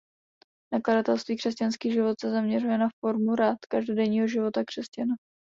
Nakladatelství 0.73 1.37
Křesťanský 1.37 1.91
život 1.91 2.19
se 2.19 2.31
zaměřuje 2.31 2.77
na 2.77 2.87
formu 2.99 3.35
rad 3.35 3.57
každodenního 3.69 4.27
života 4.27 4.61
křesťana. 4.67 5.15